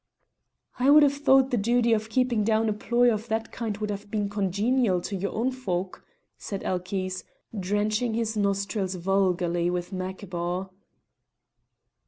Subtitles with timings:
[0.79, 3.91] "I would have thought the duty of keeping down a ploy of that kind would
[3.91, 6.03] have been congenial to your own folk,"
[6.39, 7.23] said Elchies,
[7.59, 10.69] drenching his nostrils vulgarly with macabaw.